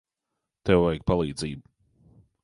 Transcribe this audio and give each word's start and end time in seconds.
Tev 0.69 0.79
vajag 0.85 1.03
palīdzību. 1.11 1.61